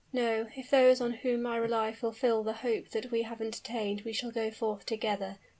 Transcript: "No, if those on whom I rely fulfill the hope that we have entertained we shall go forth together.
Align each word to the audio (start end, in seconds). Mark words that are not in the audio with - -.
"No, 0.11 0.47
if 0.55 0.71
those 0.71 0.99
on 0.99 1.11
whom 1.11 1.45
I 1.45 1.57
rely 1.57 1.93
fulfill 1.93 2.41
the 2.41 2.53
hope 2.65 2.89
that 2.89 3.11
we 3.11 3.21
have 3.21 3.39
entertained 3.39 4.01
we 4.01 4.13
shall 4.13 4.31
go 4.31 4.49
forth 4.49 4.83
together. 4.83 5.37